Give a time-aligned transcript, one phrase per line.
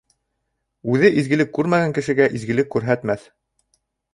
[0.93, 3.29] Үҙе изгелек күрмәгән кешегә изгелек күрһәтмәҫ.